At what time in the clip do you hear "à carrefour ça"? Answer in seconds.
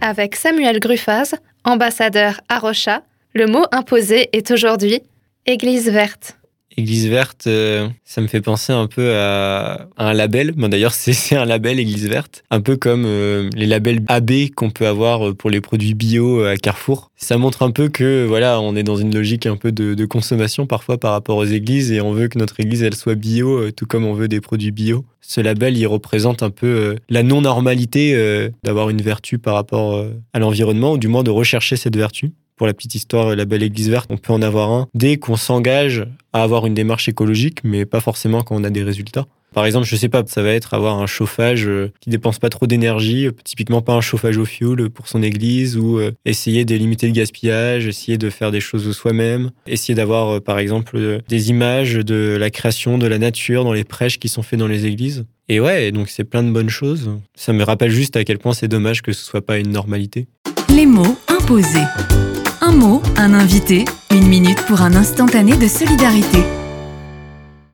16.44-17.36